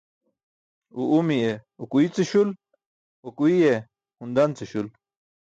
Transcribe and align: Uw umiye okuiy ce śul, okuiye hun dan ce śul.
Uw 0.99 1.09
umiye 1.21 1.51
okuiy 1.83 2.07
ce 2.15 2.23
śul, 2.29 2.49
okuiye 3.27 3.73
hun 4.17 4.29
dan 4.35 4.51
ce 4.57 4.65
śul. 4.71 4.87